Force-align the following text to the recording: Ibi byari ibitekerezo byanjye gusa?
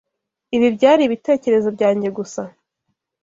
Ibi 0.55 0.67
byari 0.75 1.01
ibitekerezo 1.05 1.69
byanjye 1.75 2.09
gusa? 2.17 2.41